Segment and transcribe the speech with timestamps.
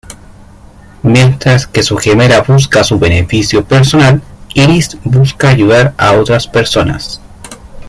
[1.03, 4.19] Mientras que su gemela busca su beneficio personal,
[4.55, 7.21] Iris busca ayudar a otras personas.